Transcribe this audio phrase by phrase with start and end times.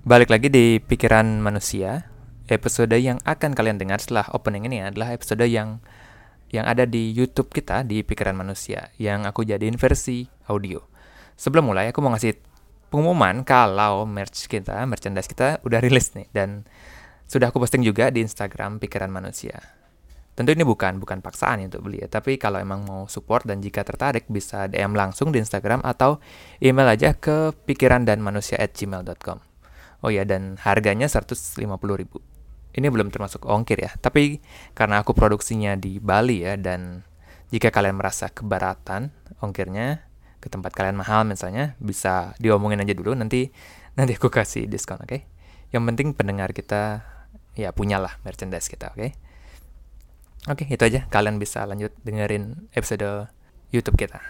[0.00, 2.08] Balik lagi di Pikiran Manusia.
[2.48, 5.84] Episode yang akan kalian dengar setelah opening ini adalah episode yang
[6.48, 10.80] yang ada di YouTube kita di Pikiran Manusia yang aku jadiin versi audio.
[11.36, 12.32] Sebelum mulai aku mau ngasih
[12.88, 16.64] pengumuman kalau merch kita, merchandise kita udah rilis nih dan
[17.28, 19.60] sudah aku posting juga di Instagram Pikiran Manusia.
[20.32, 23.84] Tentu ini bukan bukan paksaan untuk beli ya, tapi kalau emang mau support dan jika
[23.84, 26.24] tertarik bisa DM langsung di Instagram atau
[26.56, 29.49] email aja ke pikirandanmanusia@gmail.com.
[30.00, 31.60] Oh ya dan harganya 150.000
[32.70, 33.90] ini belum termasuk ongkir ya.
[33.98, 34.38] Tapi
[34.78, 37.02] karena aku produksinya di Bali ya dan
[37.50, 39.10] jika kalian merasa keberatan
[39.42, 40.06] ongkirnya
[40.38, 43.52] ke tempat kalian mahal misalnya bisa diomongin aja dulu nanti
[43.98, 45.10] nanti aku kasih diskon oke.
[45.10, 45.20] Okay?
[45.74, 47.04] Yang penting pendengar kita
[47.58, 48.98] ya punyalah merchandise kita oke.
[48.98, 49.10] Okay?
[50.48, 51.04] Oke, okay, itu aja.
[51.12, 53.28] Kalian bisa lanjut dengerin episode
[53.68, 54.24] YouTube kita.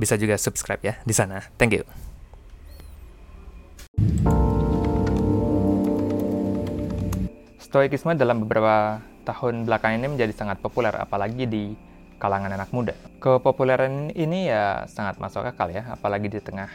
[0.00, 1.44] Bisa juga subscribe ya di sana.
[1.60, 2.03] Thank you.
[7.74, 11.74] Stoikisme dalam beberapa tahun belakangan ini menjadi sangat populer, apalagi di
[12.22, 12.94] kalangan anak muda.
[13.18, 16.70] Kepopuleran ini ya sangat masuk akal ya, apalagi di tengah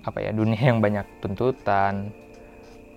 [0.00, 2.08] apa ya dunia yang banyak tuntutan,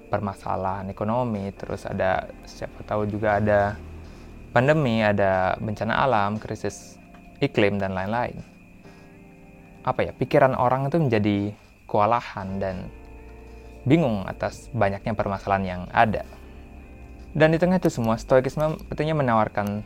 [0.08, 3.76] permasalahan ekonomi, terus ada siapa tahu juga ada
[4.56, 6.96] pandemi, ada bencana alam, krisis
[7.44, 8.40] iklim dan lain-lain.
[9.84, 11.52] Apa ya, pikiran orang itu menjadi
[11.84, 12.88] kewalahan dan
[13.84, 16.37] bingung atas banyaknya permasalahan yang ada.
[17.36, 19.83] Dan di tengah itu semua, Stoikisme tentunya menawarkan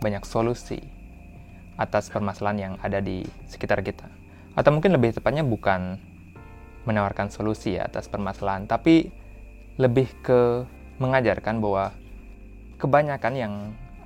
[0.00, 0.80] banyak solusi
[1.80, 4.08] atas permasalahan yang ada di sekitar kita.
[4.52, 5.96] Atau mungkin lebih tepatnya bukan
[6.84, 9.08] menawarkan solusi ya atas permasalahan, tapi
[9.80, 10.64] lebih ke
[11.00, 11.96] mengajarkan bahwa
[12.76, 13.54] kebanyakan yang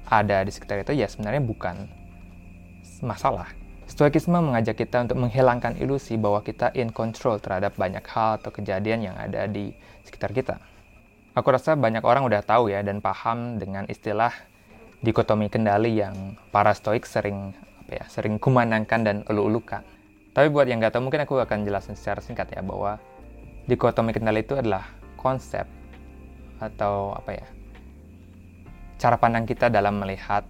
[0.07, 1.91] ada di sekitar itu ya sebenarnya bukan
[3.03, 3.51] masalah.
[3.85, 9.13] Stoikisme mengajak kita untuk menghilangkan ilusi bahwa kita in control terhadap banyak hal atau kejadian
[9.13, 9.77] yang ada di
[10.09, 10.57] sekitar kita.
[11.35, 14.31] Aku rasa banyak orang udah tahu ya dan paham dengan istilah
[15.03, 17.51] dikotomi kendali yang para stoik sering
[17.85, 19.83] apa ya, sering kumandangkan dan ulu-ulukan.
[20.31, 23.03] Tapi buat yang nggak tahu mungkin aku akan jelasin secara singkat ya bahwa
[23.67, 24.87] dikotomi kendali itu adalah
[25.19, 25.67] konsep
[26.63, 27.47] atau apa ya
[28.95, 30.47] cara pandang kita dalam melihat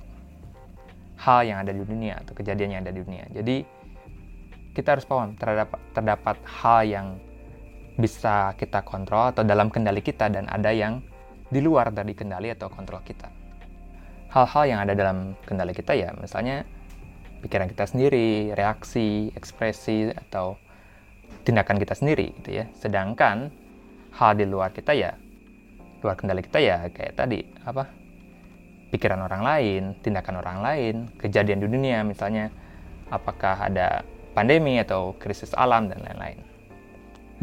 [1.17, 3.25] hal yang ada di dunia atau kejadian yang ada di dunia.
[3.33, 3.65] Jadi
[4.77, 7.07] kita harus paham terhadap terdapat hal yang
[7.95, 10.99] bisa kita kontrol atau dalam kendali kita dan ada yang
[11.47, 13.31] di luar dari kendali atau kontrol kita.
[14.35, 16.67] Hal-hal yang ada dalam kendali kita ya misalnya
[17.45, 20.59] pikiran kita sendiri, reaksi, ekspresi atau
[21.47, 22.65] tindakan kita sendiri gitu ya.
[22.75, 23.55] Sedangkan
[24.19, 25.15] hal di luar kita ya
[26.03, 27.89] luar kendali kita ya kayak tadi apa
[28.91, 32.51] pikiran orang lain, tindakan orang lain, kejadian di dunia misalnya
[33.11, 34.03] apakah ada
[34.35, 36.54] pandemi atau krisis alam dan lain-lain.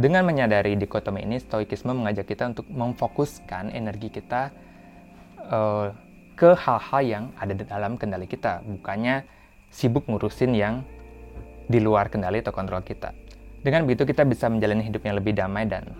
[0.01, 4.49] Dengan menyadari dikotomi ini, Stoikisme mengajak kita untuk memfokuskan energi kita
[5.45, 5.93] uh,
[6.33, 9.21] ke hal-hal yang ada di dalam kendali kita, bukannya
[9.69, 10.81] sibuk ngurusin yang
[11.69, 13.13] di luar kendali atau kontrol kita.
[13.61, 15.93] Dengan begitu kita bisa menjalani hidup yang lebih damai dan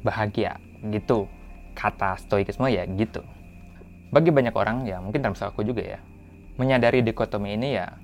[0.00, 0.56] bahagia,
[0.88, 1.28] gitu.
[1.76, 3.20] Kata Stoikisme ya gitu.
[4.08, 6.00] Bagi banyak orang, ya mungkin termasuk aku juga ya,
[6.56, 8.00] menyadari dikotomi ini ya,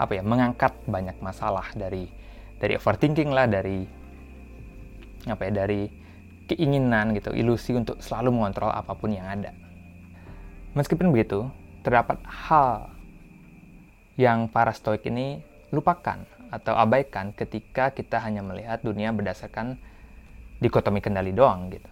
[0.00, 2.08] apa ya, mengangkat banyak masalah dari
[2.56, 4.03] dari overthinking lah, dari
[5.28, 5.88] apa ya dari
[6.44, 9.52] keinginan gitu, ilusi untuk selalu mengontrol apa pun yang ada.
[10.76, 11.48] Meskipun begitu,
[11.86, 12.90] terdapat hal
[14.20, 15.40] yang para stoik ini
[15.72, 16.22] lupakan
[16.54, 19.74] atau abaikan ketika kita hanya melihat dunia berdasarkan
[20.62, 21.88] dikotomi kendali doang gitu.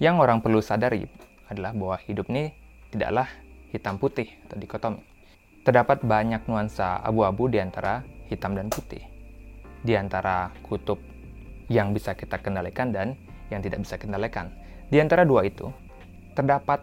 [0.00, 1.06] Yang orang perlu sadari
[1.46, 2.50] adalah bahwa hidup ini
[2.90, 3.28] tidaklah
[3.70, 5.02] hitam putih atau dikotomi.
[5.62, 8.02] Terdapat banyak nuansa abu-abu di antara
[8.32, 9.04] hitam dan putih.
[9.84, 10.98] Di antara kutub
[11.70, 13.14] yang bisa kita kendalikan dan
[13.48, 14.50] yang tidak bisa kendalikan.
[14.90, 15.70] Di antara dua itu,
[16.34, 16.82] terdapat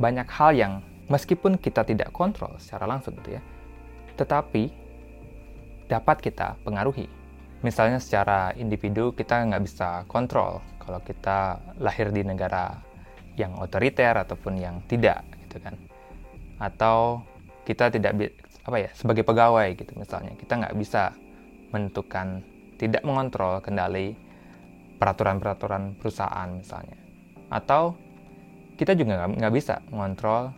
[0.00, 0.72] banyak hal yang
[1.12, 3.42] meskipun kita tidak kontrol secara langsung gitu ya,
[4.16, 4.72] tetapi
[5.92, 7.04] dapat kita pengaruhi.
[7.60, 12.74] Misalnya secara individu kita nggak bisa kontrol kalau kita lahir di negara
[13.36, 15.76] yang otoriter ataupun yang tidak gitu kan.
[16.58, 17.22] Atau
[17.68, 18.16] kita tidak
[18.62, 21.14] apa ya sebagai pegawai gitu misalnya kita nggak bisa
[21.74, 22.46] menentukan
[22.82, 24.18] tidak mengontrol kendali
[24.98, 26.98] peraturan-peraturan perusahaan misalnya.
[27.46, 27.94] Atau
[28.74, 30.50] kita juga nggak bisa mengontrol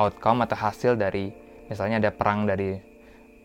[0.00, 1.28] outcome atau hasil dari
[1.68, 2.80] misalnya ada perang dari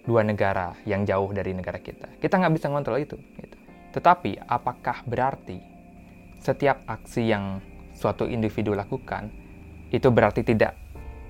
[0.08, 2.16] dua negara yang jauh dari negara kita.
[2.24, 3.20] Kita nggak bisa mengontrol itu.
[3.20, 3.58] Gitu.
[3.92, 5.60] Tetapi apakah berarti
[6.40, 7.60] setiap aksi yang
[7.92, 9.28] suatu individu lakukan
[9.92, 10.80] itu berarti tidak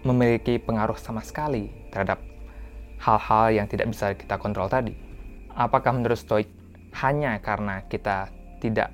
[0.06, 2.22] memiliki pengaruh sama sekali terhadap
[3.02, 4.94] hal-hal yang tidak bisa kita kontrol tadi?
[5.54, 6.63] Apakah menurut Stoik
[7.02, 8.30] hanya karena kita
[8.62, 8.94] tidak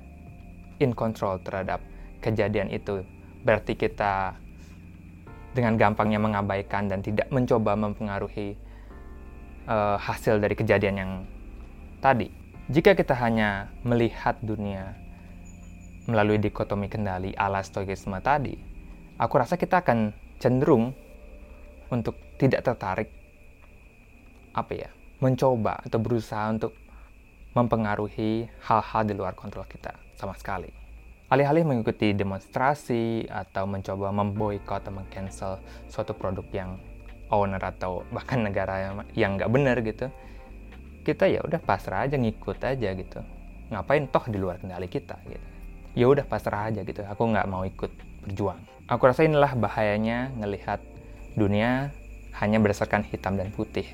[0.80, 1.84] in control terhadap
[2.24, 3.04] kejadian itu.
[3.44, 4.36] Berarti kita
[5.52, 8.54] dengan gampangnya mengabaikan dan tidak mencoba mempengaruhi
[9.66, 11.12] uh, hasil dari kejadian yang
[11.98, 12.30] tadi.
[12.70, 14.94] Jika kita hanya melihat dunia
[16.06, 18.54] melalui dikotomi kendali ala stoikisme tadi,
[19.18, 20.94] aku rasa kita akan cenderung
[21.90, 23.10] untuk tidak tertarik
[24.54, 26.72] apa ya mencoba atau berusaha untuk
[27.56, 30.70] mempengaruhi hal-hal di luar kontrol kita sama sekali.
[31.30, 36.78] Alih-alih mengikuti demonstrasi atau mencoba memboikot atau mengcancel suatu produk yang
[37.30, 40.10] owner atau bahkan negara yang nggak benar gitu,
[41.06, 43.22] kita ya udah pasrah aja ngikut aja gitu.
[43.70, 45.46] Ngapain toh di luar kendali kita gitu.
[45.94, 47.06] Ya udah pasrah aja gitu.
[47.06, 47.94] Aku nggak mau ikut
[48.26, 48.58] berjuang.
[48.90, 50.82] Aku rasa inilah bahayanya ngelihat
[51.38, 51.94] dunia
[52.42, 53.86] hanya berdasarkan hitam dan putih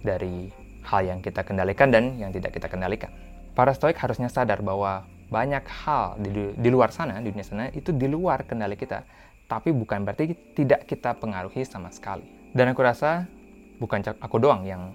[0.00, 0.48] dari
[0.88, 3.12] hal yang kita kendalikan dan yang tidak kita kendalikan.
[3.52, 7.92] Para stoik harusnya sadar bahwa banyak hal di, di luar sana, di dunia sana, itu
[7.92, 9.04] di luar kendali kita.
[9.44, 12.24] Tapi bukan berarti tidak kita pengaruhi sama sekali.
[12.56, 13.28] Dan aku rasa
[13.76, 14.92] bukan aku doang yang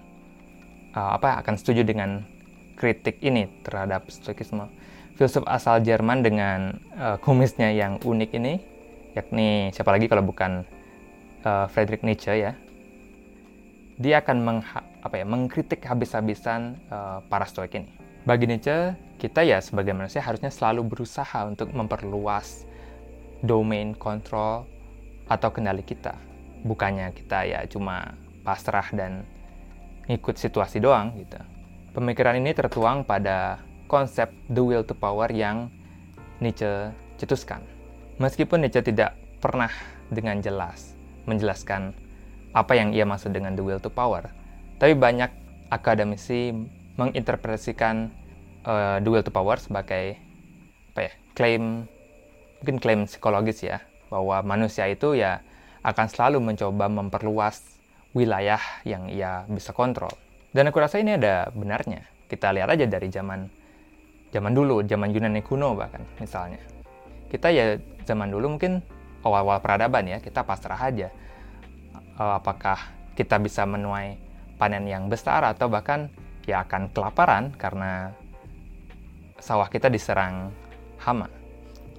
[0.94, 2.26] uh, apa akan setuju dengan
[2.74, 4.66] kritik ini terhadap stoikisme.
[5.14, 8.58] Filsuf asal Jerman dengan uh, kumisnya yang unik ini,
[9.14, 10.66] yakni siapa lagi kalau bukan
[11.46, 12.58] uh, Friedrich Nietzsche ya,
[13.98, 17.90] dia akan mengha, apa ya, mengkritik habis-habisan uh, para stoik ini.
[18.24, 22.64] Bagi Nietzsche, kita ya sebagai manusia harusnya selalu berusaha untuk memperluas
[23.44, 24.64] domain kontrol
[25.28, 26.16] atau kendali kita.
[26.64, 29.28] Bukannya kita ya cuma pasrah dan
[30.08, 31.36] ngikut situasi doang gitu.
[31.92, 35.68] Pemikiran ini tertuang pada konsep the will to power yang
[36.40, 36.90] Nietzsche
[37.20, 37.62] cetuskan.
[38.18, 39.70] Meskipun Nietzsche tidak pernah
[40.08, 40.96] dengan jelas
[41.28, 41.92] menjelaskan
[42.54, 44.30] apa yang ia maksud dengan the will to power.
[44.78, 45.28] Tapi banyak
[45.68, 46.54] akademisi
[46.94, 48.14] menginterpretasikan
[48.62, 50.14] uh, the will to power sebagai
[50.94, 51.90] apa ya klaim
[52.62, 55.42] mungkin klaim psikologis ya bahwa manusia itu ya
[55.82, 57.60] akan selalu mencoba memperluas
[58.14, 60.14] wilayah yang ia bisa kontrol.
[60.54, 62.06] Dan aku rasa ini ada benarnya.
[62.30, 63.50] Kita lihat aja dari zaman
[64.30, 66.62] zaman dulu, zaman Yunani kuno bahkan misalnya.
[67.26, 67.74] Kita ya
[68.06, 68.78] zaman dulu mungkin
[69.26, 71.10] awal-awal peradaban ya, kita pasrah aja
[72.18, 72.78] uh, apakah
[73.14, 74.18] kita bisa menuai
[74.58, 76.10] panen yang besar atau bahkan
[76.46, 78.14] ya akan kelaparan karena
[79.40, 80.50] sawah kita diserang
[81.00, 81.30] hama.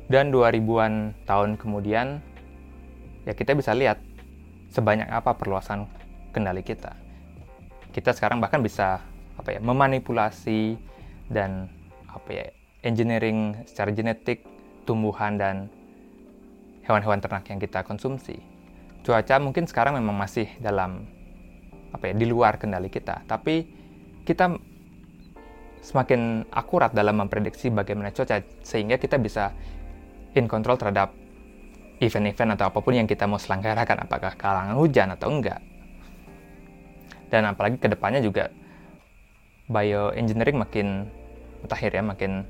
[0.06, 2.22] Dan 2000-an tahun kemudian
[3.26, 3.98] ya kita bisa lihat
[4.70, 5.90] sebanyak apa perluasan
[6.30, 6.94] kendali kita.
[7.90, 9.02] Kita sekarang bahkan bisa
[9.36, 10.78] apa ya memanipulasi
[11.32, 11.68] dan
[12.06, 12.46] apa ya
[12.86, 14.46] engineering secara genetik
[14.86, 15.56] tumbuhan dan
[16.86, 18.55] hewan-hewan ternak yang kita konsumsi
[19.06, 21.06] cuaca mungkin sekarang memang masih dalam
[21.94, 23.22] apa ya di luar kendali kita.
[23.30, 23.56] Tapi
[24.26, 24.58] kita
[25.86, 29.54] semakin akurat dalam memprediksi bagaimana cuaca sehingga kita bisa
[30.34, 31.14] in control terhadap
[32.02, 34.10] event-event atau apa pun yang kita mau selenggarakan.
[34.10, 35.62] Apakah kalangan hujan atau enggak.
[37.30, 38.50] Dan apalagi ke depannya juga
[39.70, 40.88] bioengineering makin
[41.62, 42.42] mutakhir ya makin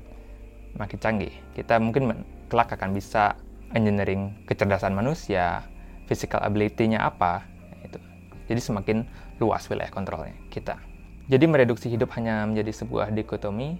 [0.80, 1.32] makin canggih.
[1.52, 3.36] Kita mungkin kelak akan bisa
[3.76, 5.64] engineering kecerdasan manusia
[6.06, 7.44] physical ability-nya apa
[7.82, 7.98] itu.
[8.46, 8.96] Jadi semakin
[9.42, 10.78] luas wilayah kontrolnya kita.
[11.26, 13.76] Jadi mereduksi hidup hanya menjadi sebuah dikotomi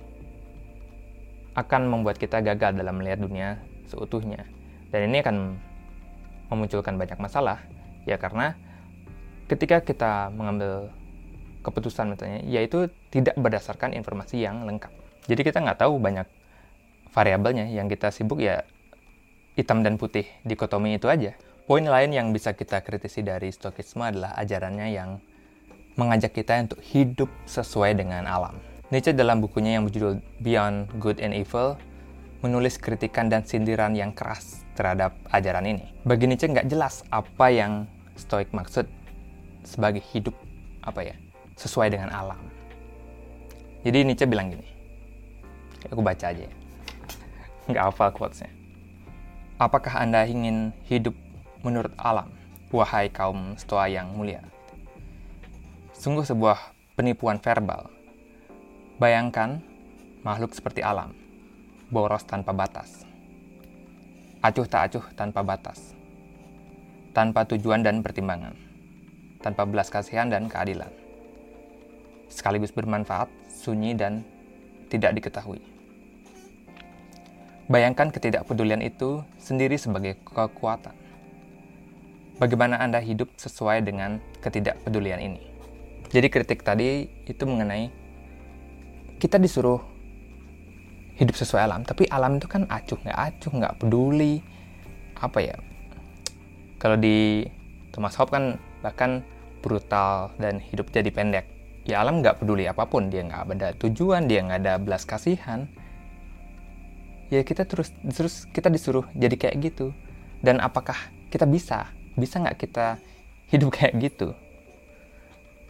[1.56, 4.44] akan membuat kita gagal dalam melihat dunia seutuhnya.
[4.90, 5.37] Dan ini akan
[6.50, 7.62] memunculkan banyak masalah
[8.06, 8.54] ya karena
[9.50, 10.90] ketika kita mengambil
[11.66, 14.90] keputusan misalnya yaitu tidak berdasarkan informasi yang lengkap.
[15.26, 16.26] Jadi kita nggak tahu banyak
[17.11, 18.62] variabelnya yang kita sibuk ya
[19.59, 21.35] hitam dan putih dikotomi itu aja.
[21.66, 25.18] Poin lain yang bisa kita kritisi dari Stokisme adalah ajarannya yang
[25.99, 28.54] mengajak kita untuk hidup sesuai dengan alam.
[28.94, 31.75] Nietzsche dalam bukunya yang berjudul Beyond Good and Evil
[32.46, 35.90] menulis kritikan dan sindiran yang keras terhadap ajaran ini.
[36.06, 38.87] Bagi Nietzsche nggak jelas apa yang Stoik maksud
[39.66, 40.38] sebagai hidup
[40.87, 41.18] apa ya
[41.58, 42.38] sesuai dengan alam.
[43.82, 44.70] Jadi Nietzsche bilang gini,
[45.90, 46.54] aku baca aja ya,
[47.75, 48.54] nggak hafal quotesnya.
[49.58, 51.25] Apakah Anda ingin hidup
[51.66, 52.30] menurut alam,
[52.70, 54.38] wahai kaum stoa yang mulia.
[55.90, 56.54] Sungguh sebuah
[56.94, 57.90] penipuan verbal.
[59.02, 59.58] Bayangkan
[60.23, 61.11] makhluk seperti alam,
[61.90, 63.02] boros tanpa batas.
[64.46, 65.90] Acuh tak acuh tanpa batas.
[67.11, 68.54] Tanpa tujuan dan pertimbangan.
[69.42, 70.92] Tanpa belas kasihan dan keadilan.
[72.30, 74.23] Sekaligus bermanfaat, sunyi dan
[74.87, 75.58] tidak diketahui.
[77.66, 81.06] Bayangkan ketidakpedulian itu sendiri sebagai kekuatan
[82.37, 85.40] bagaimana Anda hidup sesuai dengan ketidakpedulian ini.
[86.12, 87.90] Jadi kritik tadi itu mengenai
[89.16, 89.81] kita disuruh
[91.16, 94.45] hidup sesuai alam tapi alam itu kan acuh nggak acuh nggak peduli.
[95.16, 95.57] Apa ya?
[96.76, 97.49] Kalau di
[97.90, 98.45] Thomas Hobbes kan
[98.85, 99.11] bahkan
[99.64, 101.49] brutal dan hidup jadi pendek.
[101.88, 105.64] Ya alam nggak peduli apa pun dia nggak ada tujuan dia nggak ada belas kasihan.
[107.33, 109.90] Ya kita terus terus kita disuruh jadi kayak gitu.
[110.45, 110.95] Dan apakah
[111.33, 112.96] kita bisa bisa nggak kita
[113.52, 114.32] hidup kayak gitu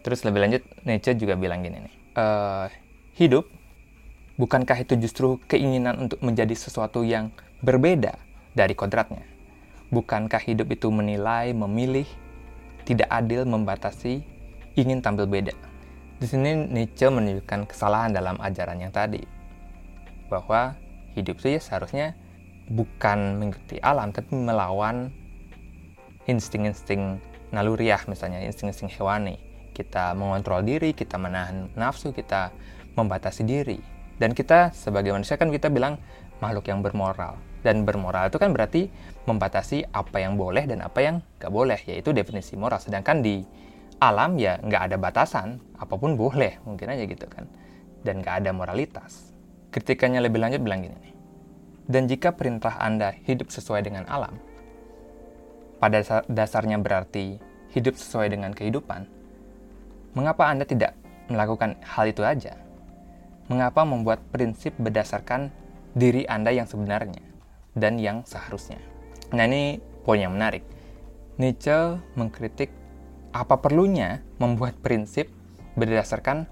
[0.01, 2.71] terus lebih lanjut Nietzsche juga bilang gini nih uh,
[3.19, 3.51] hidup
[4.37, 7.33] Bukankah itu justru keinginan untuk menjadi sesuatu yang
[7.65, 8.21] berbeda
[8.53, 9.25] dari kodratnya?
[9.89, 12.05] Bukankah hidup itu menilai, memilih,
[12.85, 14.21] tidak adil, membatasi,
[14.77, 15.57] ingin tampil beda?
[16.21, 19.25] Di sini Nietzsche menunjukkan kesalahan dalam ajaran yang tadi,
[20.29, 20.77] bahwa
[21.17, 22.13] hidup itu ya seharusnya
[22.69, 25.17] bukan mengikuti alam, tapi melawan
[26.27, 29.39] insting-insting naluriah, misalnya insting-insting hewani.
[29.73, 32.51] Kita mengontrol diri, kita menahan nafsu, kita
[32.97, 36.01] membatasi diri dan kita sebagai manusia kan kita bilang
[36.41, 37.37] makhluk yang bermoral.
[37.61, 38.89] Dan bermoral itu kan berarti
[39.27, 42.81] membatasi apa yang boleh dan apa yang nggak boleh, yaitu definisi moral.
[42.81, 43.43] Sedangkan di
[44.01, 47.45] alam ya nggak ada batasan, apa pun boleh, mungkin aja gitu kan.
[48.07, 49.35] Dan nggak ada moralitas.
[49.75, 51.15] Kritikannya lebih lanjut bilang gini nih.
[51.87, 54.39] Dan jika perintah Anda hidup sesuai dengan alam,
[55.87, 57.39] pada dasarnya berarti
[57.71, 59.07] hidup sesuai dengan kehidupan,
[60.19, 60.99] mengapa Anda tidak
[61.31, 62.67] melakukan hal itu aja?
[63.47, 65.55] mengapa membuat prinsip berdasarkan
[65.95, 67.23] diri Anda yang sebenarnya
[67.79, 68.83] dan yang seharusnya.
[69.33, 70.67] Nah ini poin yang menarik.
[71.37, 72.73] Nietzsche mengkritik
[73.31, 75.29] apa perlunya membuat prinsip
[75.77, 76.49] berdasarkan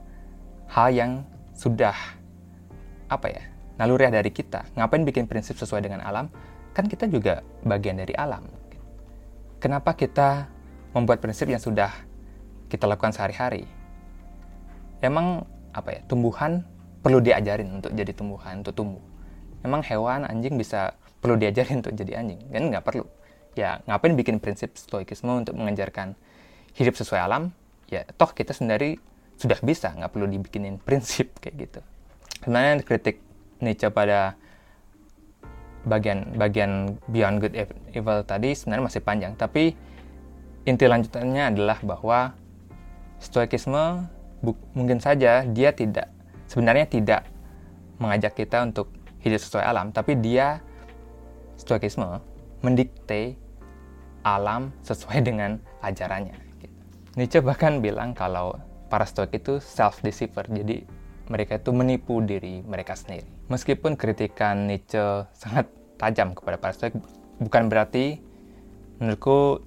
[0.68, 1.12] hal yang
[1.56, 1.96] sudah
[3.08, 3.42] apa ya
[3.80, 4.68] naluriah dari kita.
[4.76, 6.28] Ngapain bikin prinsip sesuai dengan alam?
[6.74, 8.44] Kan kita juga bagian dari alam.
[9.64, 10.44] Kenapa kita
[10.92, 11.88] membuat prinsip yang sudah
[12.68, 13.64] kita lakukan sehari-hari?
[15.00, 16.68] Emang apa ya tumbuhan
[17.00, 19.00] perlu diajarin untuk jadi tumbuhan untuk tumbuh?
[19.64, 22.44] Emang hewan anjing bisa perlu diajarin untuk jadi anjing?
[22.52, 23.08] Kan nggak perlu.
[23.56, 26.12] Ya ngapain bikin prinsip stoikisme untuk mengajarkan
[26.76, 27.48] hidup sesuai alam?
[27.88, 29.00] Ya toh kita sendiri
[29.40, 31.80] sudah bisa nggak perlu dibikinin prinsip kayak gitu.
[32.44, 33.16] Sebenarnya kritik
[33.64, 34.36] Nietzsche pada
[35.84, 37.54] bagian bagian beyond good
[37.92, 39.76] evil tadi sebenarnya masih panjang tapi
[40.64, 42.32] inti lanjutannya adalah bahwa
[43.20, 44.08] stoikisme
[44.72, 46.08] mungkin saja dia tidak
[46.48, 47.22] sebenarnya tidak
[47.98, 48.90] mengajak kita untuk
[49.24, 50.60] hidup sesuai alam, tapi dia
[51.56, 52.20] stoikisme
[52.60, 53.38] mendikte
[54.24, 56.36] alam sesuai dengan ajarannya.
[56.60, 56.76] Gitu.
[57.16, 58.56] Nietzsche bahkan bilang kalau
[58.92, 60.84] para stoik itu self-deceiver, jadi
[61.28, 63.24] mereka itu menipu diri mereka sendiri.
[63.48, 66.96] Meskipun kritikan Nietzsche sangat tajam kepada para stoik,
[67.40, 68.20] bukan berarti
[69.00, 69.64] menurutku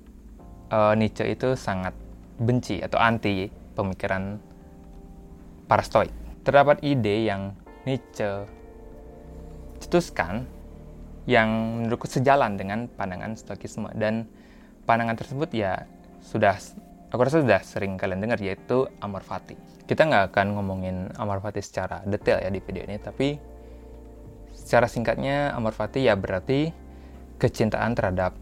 [0.71, 1.93] uh, Nietzsche itu sangat
[2.37, 4.37] benci atau anti pemikiran
[5.65, 6.13] para stoik
[6.47, 7.51] terdapat ide yang
[7.83, 8.47] Nietzsche
[9.83, 10.47] cetuskan
[11.27, 14.31] yang menurutku sejalan dengan pandangan stoikisme dan
[14.87, 15.83] pandangan tersebut ya
[16.23, 16.55] sudah
[17.11, 19.59] aku rasa sudah sering kalian dengar yaitu amor fati.
[19.87, 23.39] Kita nggak akan ngomongin amor fati secara detail ya di video ini tapi
[24.51, 26.75] secara singkatnya amor fati ya berarti
[27.39, 28.35] kecintaan terhadap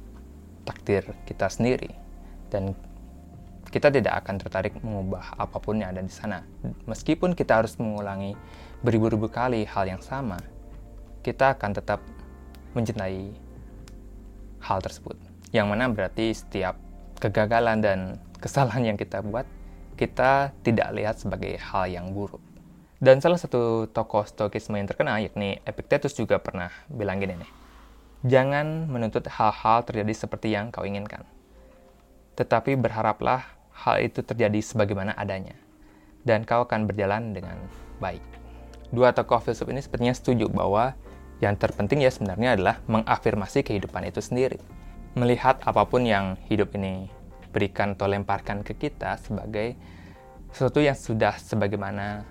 [0.66, 1.94] takdir kita sendiri
[2.50, 2.74] dan
[3.70, 6.48] kita tidak akan tertarik mengubah apa pun yang ada di sana.
[6.88, 8.32] Meskipun kita harus mengulangi
[8.80, 10.40] beribu-ribu kali hal yang sama,
[11.26, 12.00] kita akan tetap
[12.72, 13.36] mencintai
[14.64, 15.20] hal tersebut.
[15.52, 16.80] Yang mana berarti setiap
[17.20, 18.00] kegagalan dan
[18.40, 19.44] kesalahan yang kita buat,
[19.96, 22.44] kita tidak lihat sebagai hal yang buruk.
[23.00, 27.52] Dan salah satu tokoh stokisme yang terkenal, yakni Epictetus juga pernah bilang gini nih,
[28.26, 31.22] Jangan menuntut hal-hal terjadi seperti yang kau inginkan.
[32.34, 35.54] Tetapi berharaplah hal itu terjadi sebagaimana adanya,
[36.26, 37.54] dan kau akan berjalan dengan
[38.02, 38.26] baik.
[38.90, 40.98] Dua tokoh filsuf ini sepertinya setuju bahwa
[41.38, 44.58] yang terpenting ya sebenarnya adalah mengafirmasi kehidupan itu sendiri.
[45.14, 47.14] Melihat apa pun yang hidup ini
[47.56, 49.80] berikan atau lemparkan ke kita sebagai
[50.52, 52.28] sesuatu yang sudah sebagaimana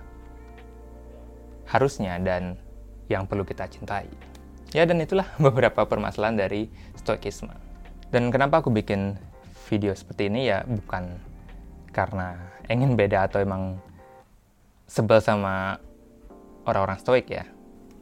[1.65, 2.61] harusnya dan
[3.09, 4.05] yang perlu kita cintai.
[4.69, 7.53] Ya dan itulah beberapa permasalahan dari stoikisme.
[8.13, 9.17] Dan kenapa aku bikin
[9.65, 11.17] video seperti ini ya bukan
[11.89, 12.37] karena
[12.69, 13.81] ingin beda atau emang
[14.85, 15.81] sebel sama
[16.69, 17.49] orang-orang stoik ya.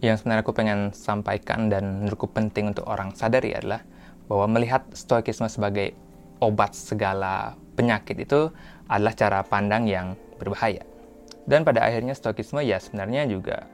[0.04, 3.88] Yang sebenarnya aku pengen sampaikan dan menurutku penting untuk orang sadari adalah
[4.28, 5.96] bahwa melihat stoikisme sebagai
[6.40, 8.50] obat segala penyakit itu
[8.88, 10.86] adalah cara pandang yang berbahaya.
[11.44, 13.68] Dan pada akhirnya stoikisme ya sebenarnya juga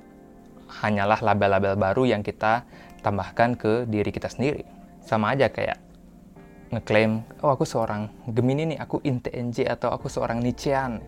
[0.82, 2.66] hanyalah label-label baru yang kita
[3.01, 4.66] tambahkan ke diri kita sendiri.
[5.06, 5.78] Sama aja kayak
[6.70, 11.01] ngeklaim, oh aku seorang Gemini nih, aku INTNJ atau aku seorang Nietzschean.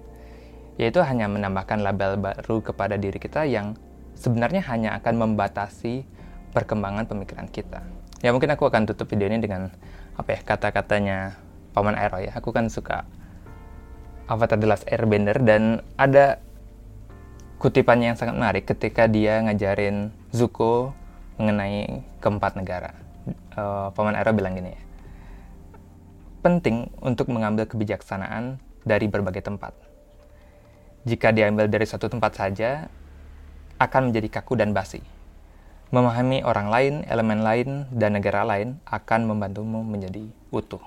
[0.82, 3.78] Yaitu hanya menambahkan label baru kepada diri kita yang
[4.18, 6.06] sebenarnya hanya akan membatasi
[6.54, 7.86] perkembangan pemikiran kita.
[8.22, 9.70] Ya mungkin aku akan tutup video ini dengan
[10.22, 11.18] apa ya kata-katanya
[11.74, 12.32] Paman Aero ya.
[12.38, 13.04] Aku kan suka
[14.30, 16.40] Avatar The Last Airbender dan ada
[17.58, 20.94] kutipannya yang sangat menarik ketika dia ngajarin Zuko
[21.42, 22.94] mengenai keempat negara.
[23.58, 24.82] Uh, Paman Aero bilang gini ya.
[26.42, 29.78] Penting untuk mengambil kebijaksanaan dari berbagai tempat.
[31.06, 32.90] Jika diambil dari satu tempat saja,
[33.78, 35.02] akan menjadi kaku dan basi.
[35.92, 40.80] Memahami orang lain, elemen lain, dan negara lain akan membantumu menjadi utuh.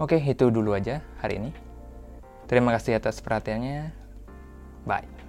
[0.00, 1.52] Oke, itu dulu aja hari ini.
[2.48, 3.92] Terima kasih atas perhatiannya.
[4.88, 5.19] Bye.